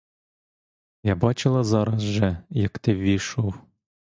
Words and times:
Я 1.03 1.15
бачила 1.15 1.63
зараз 1.63 2.01
же, 2.01 2.37
як 2.49 2.79
ти 2.79 2.93
ввійшов. 2.95 3.61